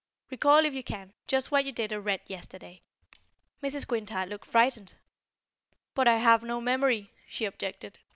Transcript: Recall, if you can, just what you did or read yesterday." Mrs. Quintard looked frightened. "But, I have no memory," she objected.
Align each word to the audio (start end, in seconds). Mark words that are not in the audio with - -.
Recall, 0.31 0.65
if 0.65 0.73
you 0.73 0.81
can, 0.81 1.13
just 1.27 1.51
what 1.51 1.63
you 1.63 1.71
did 1.71 1.93
or 1.93 2.01
read 2.01 2.21
yesterday." 2.25 2.81
Mrs. 3.61 3.87
Quintard 3.87 4.29
looked 4.29 4.45
frightened. 4.47 4.95
"But, 5.93 6.07
I 6.07 6.17
have 6.17 6.41
no 6.41 6.59
memory," 6.59 7.11
she 7.27 7.45
objected. 7.45 7.99